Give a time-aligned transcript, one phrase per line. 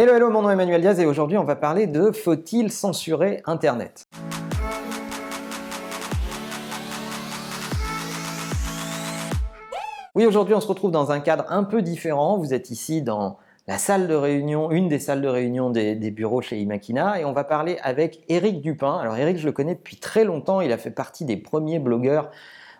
[0.00, 3.42] Hello, hello, mon nom est Emmanuel Diaz et aujourd'hui on va parler de faut-il censurer
[3.46, 4.06] Internet?
[10.14, 12.38] Oui, aujourd'hui on se retrouve dans un cadre un peu différent.
[12.38, 16.42] Vous êtes ici dans la salle de réunion, une des salles de réunion des, bureaux
[16.42, 18.98] chez Imakina et on va parler avec Eric Dupin.
[18.98, 22.30] Alors Eric, je le connais depuis très longtemps, il a fait partie des premiers blogueurs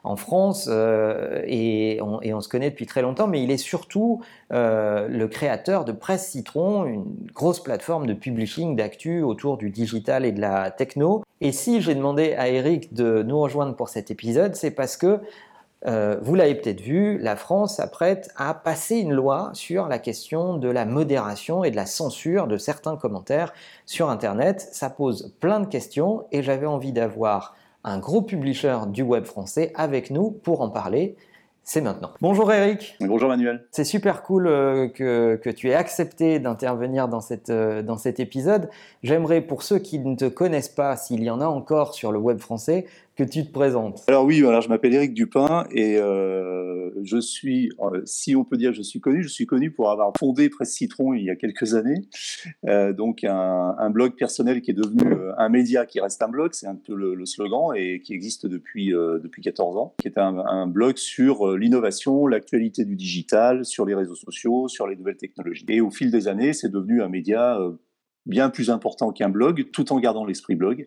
[0.05, 4.21] en France euh, et, on, se connaît depuis très longtemps, mais il est surtout
[4.53, 7.05] euh, le créateur de Presse Citron, une
[7.35, 11.25] grosse plateforme de publishing, d'actu autour du digital et de la techno.
[11.41, 15.21] Et si j'ai demandé à Eric de nous rejoindre pour cet épisode, c'est parce que
[15.87, 20.57] euh, vous l'avez peut-être vu, la France s'apprête à passer une loi sur la question
[20.57, 23.53] de la modération et de la censure de certains commentaires
[23.87, 24.69] sur Internet.
[24.73, 27.55] Ça pose plein de questions et j'avais envie d'avoir
[27.89, 31.17] un gros publisher du web français avec nous pour en parler.
[31.63, 32.13] C'est maintenant.
[32.23, 32.97] Bonjour Eric.
[33.01, 33.67] Bonjour Manuel.
[33.73, 37.21] C'est super cool euh, que, tu aies accepté d'intervenir dans,
[37.51, 38.71] euh, dans cet épisode.
[39.03, 42.19] J'aimerais, pour ceux qui ne te connaissent pas, s'il y en a encore sur le
[42.19, 42.87] web français,
[43.19, 44.05] que tu te présentes.
[44.07, 48.57] Alors oui, alors je m'appelle Eric Dupin et euh, je suis, euh, si on peut
[48.57, 51.35] dire je suis connu, je suis connu pour avoir fondé Presse Citron il y a
[51.35, 52.03] quelques années,
[52.69, 55.03] euh, donc un, blog personnel qui est devenu
[55.37, 58.91] un média qui reste un blog, c'est un peu le, slogan et qui existe depuis
[58.91, 64.15] depuis 14 ans, qui est un blog sur l'innovation, l'actualité du digital, sur les réseaux
[64.15, 65.65] sociaux, sur les nouvelles technologies.
[65.69, 67.59] Et au fil des années, c'est devenu un média
[68.27, 70.87] bien plus important qu'un blog, tout en gardant l'esprit blog.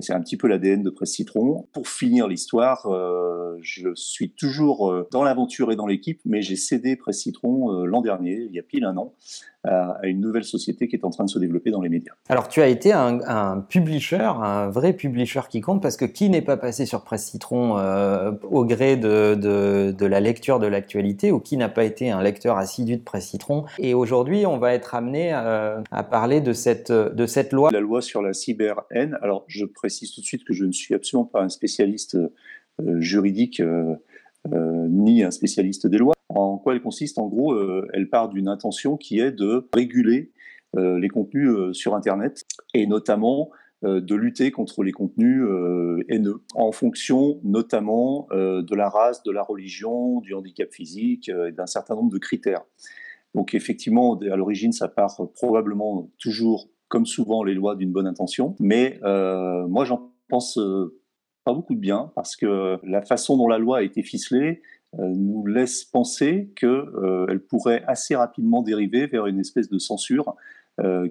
[0.00, 1.66] C'est un petit peu l'ADN de Presse Citron.
[1.72, 6.56] Pour finir l'histoire, euh, je suis toujours euh, dans l'aventure et dans l'équipe, mais j'ai
[6.56, 9.14] cédé Presse Citron euh, l'an dernier, il y a pile un an,
[9.64, 12.12] à une nouvelle société qui est en train de se développer dans les médias.
[12.28, 16.42] Alors tu as été un, publisher, un vrai publisher qui compte, parce que qui n'est
[16.42, 17.76] pas passé sur Presse Citron
[18.50, 22.56] au gré de, de, la lecture de l'actualité, ou qui n'a pas été un lecteur
[22.56, 23.64] assidu de Presse Citron?
[23.78, 27.70] Et aujourd'hui, on va être amené à, à parler de cette, de cette loi.
[27.72, 29.18] La loi sur la cyber-haine.
[29.22, 33.00] Alors je précise tout de suite que je ne suis absolument pas un spécialiste euh,
[33.00, 33.94] juridique euh,
[34.52, 36.14] euh, ni un spécialiste des lois.
[36.34, 37.58] En quoi elle consiste En gros,
[37.92, 40.32] elle part d'une intention qui est de réguler
[40.76, 43.50] les contenus sur Internet et notamment
[43.82, 45.42] de lutter contre les contenus
[46.08, 51.66] haineux, en fonction notamment de la race, de la religion, du handicap physique et d'un
[51.66, 52.62] certain nombre de critères.
[53.34, 58.56] Donc effectivement, à l'origine, ça part probablement toujours comme souvent les lois d'une bonne intention.
[58.58, 61.00] Mais euh, moi, j'en pense euh,
[61.44, 64.79] pas beaucoup de bien parce que la façon dont la loi a été ficelée euh,
[64.98, 70.34] nous laisse penser qu'elle pourrait assez rapidement dériver vers une espèce de censure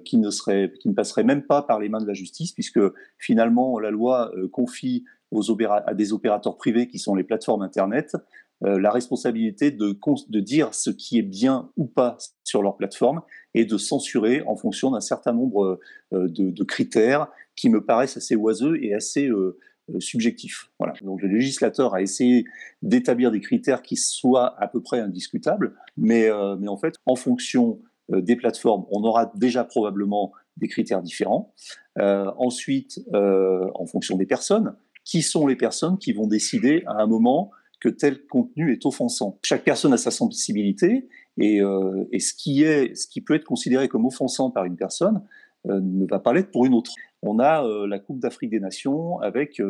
[0.04, 2.80] qui ne serait, qui ne passerait même pas par les mains de la justice, puisque
[3.18, 8.16] finalement la loi confie aux à des opérateurs privés qui sont les plateformes Internet
[8.62, 9.98] euh, la responsabilité de,
[10.28, 13.22] de dire ce qui est bien ou pas sur leur plateforme
[13.54, 15.80] et de censurer en fonction d'un certain nombre
[16.12, 19.58] euh, de, critères qui me paraissent assez oiseux et assez euh,
[19.98, 20.70] subjectifs.
[20.78, 20.94] Voilà.
[21.02, 22.44] Donc le législateur a essayé
[22.82, 26.28] d'établir des critères qui soient à peu près indiscutables, mais,
[26.58, 31.54] mais en fait, en fonction des plateformes, on aura déjà probablement des critères différents.
[31.96, 34.74] ensuite, en fonction des personnes,
[35.04, 37.50] qui sont les personnes qui vont décider à un moment
[37.80, 39.38] que tel contenu est offensant.
[39.42, 41.08] Chaque personne a sa sensibilité
[41.38, 44.76] et, euh, et ce, qui est, ce qui peut être considéré comme offensant par une
[44.76, 45.22] personne
[45.68, 46.92] euh, ne va pas l'être pour une autre.
[47.22, 49.60] On a euh, la Coupe d'Afrique des Nations avec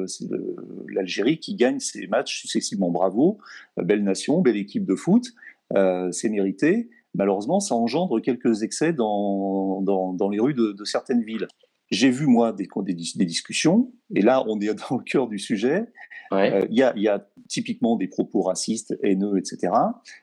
[0.88, 2.90] l'Algérie qui gagne ses matchs successivement.
[2.90, 3.38] Bravo,
[3.76, 5.32] belle nation, belle équipe de foot,
[6.12, 6.88] c'est mérité.
[7.14, 11.48] Malheureusement, ça engendre quelques excès dans, dans, dans les rues de, de certaines villes.
[11.90, 15.86] J'ai vu, moi, des, des, discussions, et là, on est dans le cœur du sujet.
[16.32, 19.72] Euh, il y, a, y, a, typiquement des propos racistes, haineux, etc.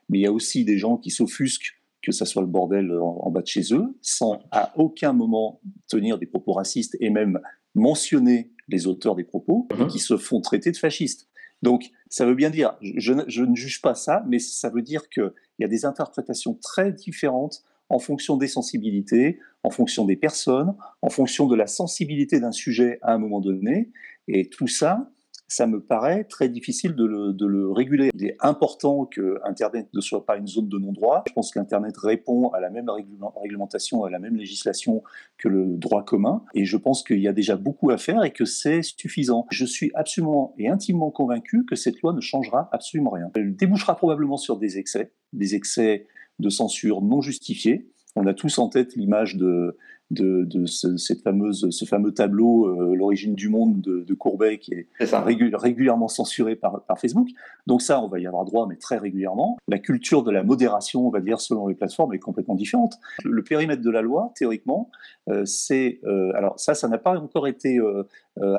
[0.10, 3.30] Mais il y a aussi des gens qui s'offusquent que ça soit le bordel en,
[3.32, 7.40] bas de chez eux, sans à aucun moment tenir des propos racistes et même
[7.76, 9.88] mentionner les auteurs des propos, et mhm.
[9.88, 11.30] qui se font traiter de fascistes.
[11.62, 15.10] Donc, ça veut bien dire, je, je ne juge pas ça, mais ça veut dire
[15.10, 20.76] qu'il y a des interprétations très différentes en fonction des sensibilités, en fonction des personnes,
[21.02, 23.92] en fonction de la sensibilité d'un sujet à un moment donné.
[24.28, 25.10] Et tout ça,
[25.48, 28.10] ça me paraît très difficile de le, réguler.
[28.14, 31.24] Il est important que Internet ne soit pas une zone de non-droit.
[31.28, 35.04] Je pense qu'Internet répond à la même réglementation, à la même législation
[35.38, 36.44] que le droit commun.
[36.54, 39.46] Et je pense qu'il y a déjà beaucoup à faire et que c'est suffisant.
[39.50, 43.32] Je suis absolument et intimement convaincu que cette loi ne changera absolument rien.
[43.36, 46.08] Elle débouchera probablement sur des excès, des excès
[46.40, 49.78] de censure non justifiée, On a tous en tête l'image de,
[50.10, 56.08] de, cette fameuse, ce fameux tableau, euh, l'origine du monde de, Courbet, qui est, régulièrement
[56.08, 57.28] censuré par, Facebook.
[57.68, 59.58] Donc ça, on va y avoir droit, mais très régulièrement.
[59.68, 62.96] La culture de la modération, on va dire, selon les plateformes, est complètement différente.
[63.24, 64.90] Le, périmètre de la loi, théoriquement,
[65.30, 66.00] euh, c'est...
[66.06, 67.80] Euh, alors ça, ça n'a pas encore été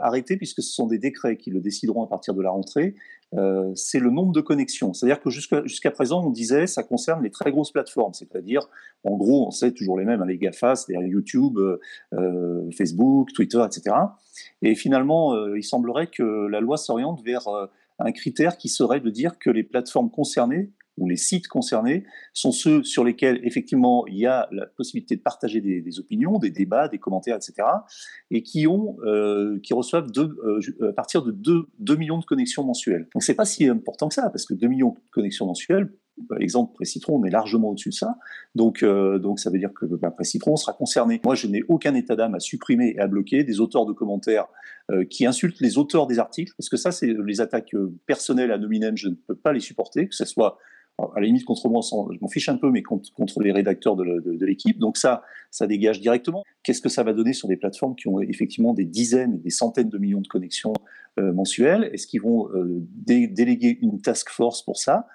[0.01, 2.95] arrêté, puisque ce sont des décrets qui le décideront à partir de la rentrée.
[3.35, 4.95] Euh, c'est le nombre de connexions.
[4.95, 8.69] C'est-à-dire que jusqu'à présent, on disait ça concerne les très grosses plateformes, c'est-à-dire,
[9.05, 11.79] en gros, on sait toujours les mêmes, hein, les GAFA, c'est-à-dire YouTube, euh,
[12.15, 13.95] euh, Facebook, Twitter, etc.
[14.63, 17.49] Et finalement, il semblerait que la loi s'oriente vers
[17.99, 22.53] un critère qui serait de dire que les plateformes concernées ou les sites concernés sont
[22.53, 26.89] ceux sur lesquels effectivement il y a la possibilité de partager des, opinions, des débats,
[26.89, 27.69] des commentaires, etc.
[28.31, 33.09] et qui ont, euh, qui reçoivent euh, à partir de 2, millions de connexions mensuelles.
[33.15, 35.93] Donc c'est pas si important que ça parce que 2 millions de connexions mensuelles,
[36.29, 38.17] bah, exemple Précitron, on est largement au-dessus de ça.
[38.57, 41.21] Donc, euh, donc ça veut dire que bah, sera concerné.
[41.25, 44.47] Moi, je n'ai aucun état d'âme à supprimer et à bloquer des auteurs de commentaires
[45.11, 47.75] qui insultent les auteurs des articles, parce que ça, c'est les attaques
[48.07, 50.59] personnelles à nominem, je ne peux pas les supporter, que ce soit
[50.99, 54.45] à la limite contre moi, je m'en fiche un peu, mais contre, les rédacteurs de,
[54.45, 54.79] l'équipe.
[54.79, 56.43] Donc ça, ça dégage directement.
[56.63, 59.89] Qu'est-ce que ça va donner sur des plateformes qui ont effectivement des dizaines, des centaines
[59.89, 60.73] de millions de connexions
[61.19, 61.91] euh, mensuelles?
[61.93, 65.07] Est-ce qu'ils vont euh, déléguer une task force pour ça?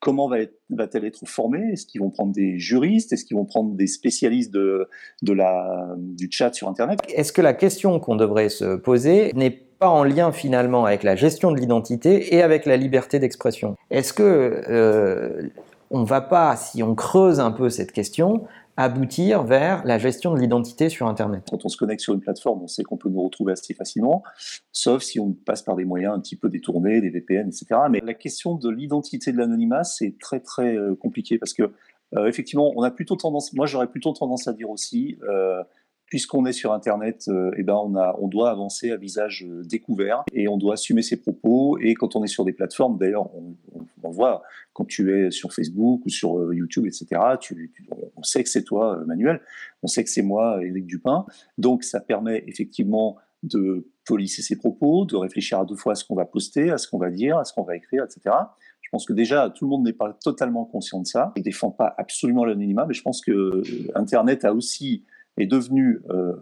[0.00, 1.72] Comment va-t-elle être formée?
[1.72, 3.12] Est-ce qu'ils vont prendre des juristes?
[3.12, 4.88] Est-ce qu'ils vont prendre des spécialistes de,
[5.22, 7.00] du chat sur Internet?
[7.12, 11.16] Est-ce que la question qu'on devrait se poser n'est pas en lien finalement avec la
[11.16, 13.76] gestion de l'identité et avec la liberté d'expression?
[13.90, 15.48] Est-ce que euh,
[15.90, 18.44] on va pas, si on creuse un peu cette question,
[18.78, 22.62] aboutir vers la gestion de l'identité sur Internet Quand on se connecte sur une plateforme,
[22.62, 24.22] on sait qu'on peut nous retrouver assez facilement,
[24.70, 27.66] sauf si on passe par des moyens un petit peu détournés, des VPN, etc.
[27.90, 31.72] Mais la question de l'identité de l'anonymat, c'est très très euh, compliqué parce que
[32.16, 35.62] euh, effectivement, on a plutôt tendance, moi j'aurais plutôt tendance à dire aussi, euh,
[36.08, 39.62] puisqu'on est sur Internet, euh, eh ben on, a, on doit avancer à visage euh,
[39.64, 41.78] découvert et on doit assumer ses propos.
[41.78, 43.56] Et quand on est sur des plateformes, d'ailleurs, on,
[44.02, 47.06] on, voit quand tu es sur Facebook ou sur euh, YouTube, etc.,
[47.40, 47.72] tu,
[48.16, 49.40] on sait que c'est toi, Manuel,
[49.82, 51.26] on sait que c'est moi, Éric Dupin.
[51.58, 56.04] Donc ça permet effectivement de polisser ses propos, de réfléchir à deux fois à ce
[56.04, 58.34] qu'on va poster, à ce qu'on va dire, à ce qu'on va écrire, etc.
[58.80, 61.32] Je pense que déjà, tout le monde n'est pas totalement conscient de ça.
[61.36, 63.62] Je ne défends pas absolument l'anonymat, mais je pense que
[63.94, 65.04] Internet a aussi
[65.38, 66.34] est devenu euh,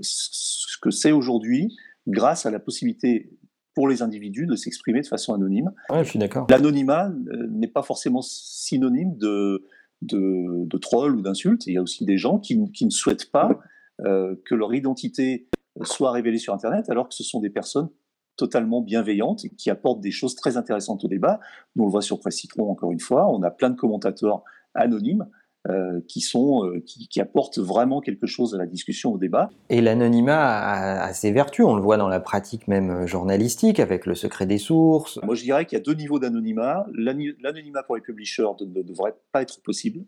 [0.00, 1.76] ce que c'est aujourd'hui
[2.06, 3.30] grâce à la possibilité
[3.74, 5.72] pour les individus de s'exprimer de façon anonyme.
[5.90, 6.46] Ouais, je suis d'accord.
[6.48, 9.64] L'anonymat euh, n'est pas forcément synonyme de,
[10.02, 11.66] de, de troll ou d'insulte.
[11.66, 13.60] Il y a aussi des gens qui, qui ne souhaitent pas
[14.00, 15.48] euh, que leur identité
[15.82, 17.88] soit révélée sur Internet, alors que ce sont des personnes
[18.36, 21.40] totalement bienveillantes et qui apportent des choses très intéressantes au débat.
[21.74, 23.28] Nous, on le voit sur Presse Citron, encore une fois.
[23.32, 24.42] On a plein de commentateurs
[24.74, 25.26] anonymes
[25.70, 29.48] euh, qui sont euh, qui, apportent vraiment quelque chose à la discussion, au débat.
[29.70, 34.04] Et l'anonymat a, ses vertus, on le voit dans la pratique même euh, journalistique avec
[34.04, 35.18] le secret des sources.
[35.22, 36.84] Moi, je dirais qu'il y a deux niveaux d'anonymat.
[36.92, 40.04] L'anonymat pour les publishers ne devrait pas être possible.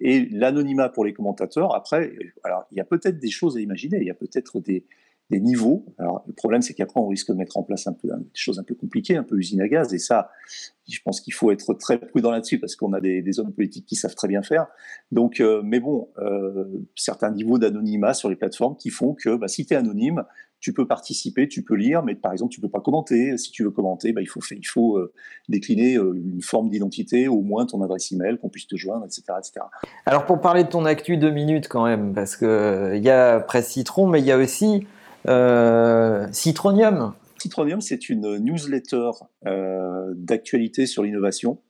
[0.00, 2.12] et l'anonymat pour les commentateurs, après,
[2.44, 4.84] alors il y a peut-être des choses à imaginer, il y a peut-être des,
[5.30, 5.86] des niveaux.
[5.98, 8.58] Alors, le problème, c'est qu'après, on risque de mettre en place un peu des choses
[8.58, 9.94] un peu compliquées, un peu usine à gaz.
[9.94, 10.30] Et ça,
[10.86, 13.96] je pense qu'il faut être très prudent là-dessus parce qu'on a des, hommes politiques qui
[13.96, 14.66] savent très bien faire.
[15.12, 19.48] Donc, euh, mais bon, euh, certains niveaux d'anonymat sur les plateformes qui font que bah,
[19.48, 20.24] si tu es anonyme,
[20.60, 23.36] tu peux participer, tu peux lire, mais par exemple, tu peux pas commenter.
[23.36, 25.12] Si tu veux commenter, bah, il faut, euh,
[25.48, 29.66] décliner une forme d'identité, au moins ton adresse email, qu'on puisse te joindre, etc., etc.
[30.06, 33.40] Alors, pour parler de ton actu, deux minutes quand même, parce que il y a
[33.40, 34.86] Presse Citron, mais il y a aussi
[36.32, 37.14] Citronium.
[37.38, 39.10] Citronium, c'est une newsletter
[39.46, 41.60] euh, d'actualité sur l'innovation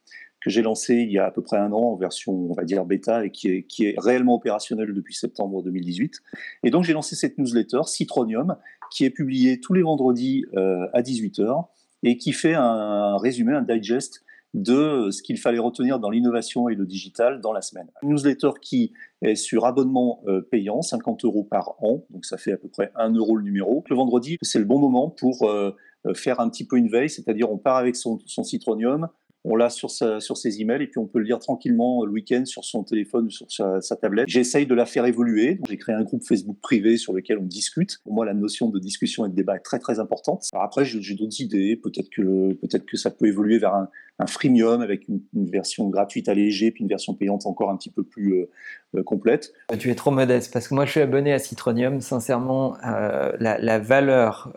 [0.40, 2.64] que j'ai lancée il y a à peu près un an en version, on va
[2.64, 6.20] dire, bêta et qui est, qui est réellement opérationnelle depuis septembre 2018.
[6.64, 8.56] Et donc j'ai lancé cette newsletter, Citronium,
[8.92, 11.66] qui est publiée tous les vendredis euh, à 18h
[12.02, 14.22] et qui fait un résumé, un digest
[14.54, 17.88] de ce qu'il fallait retenir dans l'innovation et le digital dans la semaine.
[18.02, 22.52] Une newsletter qui est sur abonnement euh, payant, 50 euros par an, donc ça fait
[22.52, 23.84] à peu près 1 euro le numéro.
[23.90, 25.74] Le vendredi, c'est le bon moment pour euh,
[26.06, 29.08] euh, faire un petit peu une veille, c'est-à-dire on part avec son, Citronium,
[29.46, 32.46] on l'a sur, sur ses emails et puis on peut le lire tranquillement le week-end
[32.46, 34.26] sur son téléphone ou sur sa, tablette.
[34.26, 35.60] J'essaye de la faire évoluer.
[35.68, 37.98] J'ai créé un groupe Facebook privé sur lequel on discute.
[38.04, 40.46] Pour moi, la notion de discussion et de débat est très très importante.
[40.54, 41.76] après, j'ai d'autres idées.
[41.76, 46.28] Peut-être que peut-être que ça peut évoluer vers un, un freemium avec une, version gratuite
[46.28, 48.50] allégée puis une version payante encore un petit peu plus euh,
[48.96, 49.52] euh, complète.
[49.78, 52.00] Tu es trop modeste parce que moi je suis abonné à Citronium.
[52.00, 54.52] Sincèrement, euh, la, valeur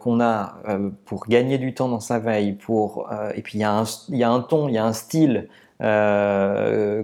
[0.00, 0.62] qu'on a
[1.04, 4.68] pour gagner du temps dans sa veille, pour et puis il y a un ton,
[4.68, 5.48] il y a un style
[5.82, 7.02] euh,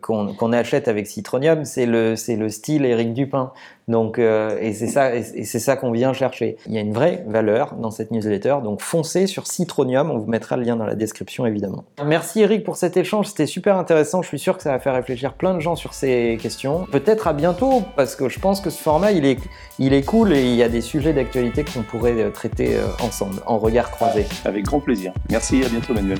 [0.00, 3.52] qu'on achète avec Citronium, c'est le, le style Éric Dupin.
[3.88, 6.56] Donc, euh, et c'est ça, et c'est ça qu'on vient chercher.
[6.66, 8.56] Il y a une vraie valeur dans cette newsletter.
[8.62, 10.10] Donc, foncez sur Citronium.
[10.10, 11.84] On vous mettra le lien dans la description, évidemment.
[12.04, 13.26] Merci Eric pour cet échange.
[13.28, 14.22] C'était super intéressant.
[14.22, 16.86] Je suis sûr que ça va faire réfléchir plein de gens sur ces questions.
[16.90, 19.38] Peut-être à bientôt, parce que je pense que ce format, il est,
[19.78, 23.58] il est cool et il y a des sujets d'actualité qu'on pourrait traiter ensemble, en
[23.58, 24.26] regard croisé.
[24.44, 25.12] Avec grand plaisir.
[25.30, 25.62] Merci.
[25.64, 26.18] À bientôt, Manuel.